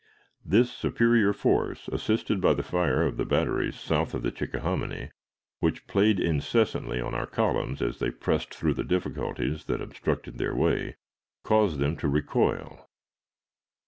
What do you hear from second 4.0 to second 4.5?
of the